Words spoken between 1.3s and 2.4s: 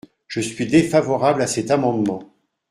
à cet amendement.